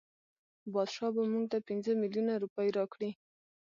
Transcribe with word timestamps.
بادشاه 0.73 1.11
به 1.15 1.23
مونږ 1.31 1.45
ته 1.51 1.57
پنځه 1.67 1.91
میلیونه 2.01 2.33
روپۍ 2.43 2.67
راکړي. 2.77 3.09